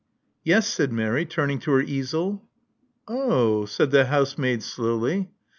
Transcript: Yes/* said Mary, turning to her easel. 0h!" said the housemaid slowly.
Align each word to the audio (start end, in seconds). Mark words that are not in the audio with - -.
Yes/* 0.43 0.67
said 0.67 0.91
Mary, 0.91 1.25
turning 1.27 1.59
to 1.59 1.73
her 1.73 1.79
easel. 1.81 2.41
0h!" 3.07 3.69
said 3.69 3.91
the 3.91 4.05
housemaid 4.05 4.63
slowly. 4.63 5.29